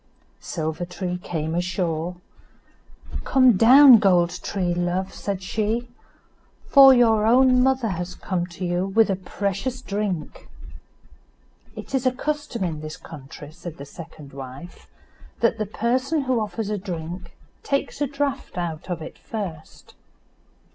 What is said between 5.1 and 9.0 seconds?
said she, "for your own mother has come to you